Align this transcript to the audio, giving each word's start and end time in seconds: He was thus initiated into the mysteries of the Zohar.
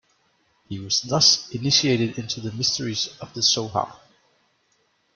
He 0.67 0.79
was 0.79 1.03
thus 1.03 1.47
initiated 1.53 2.17
into 2.17 2.41
the 2.41 2.51
mysteries 2.53 3.15
of 3.19 3.35
the 3.35 3.43
Zohar. 3.43 3.99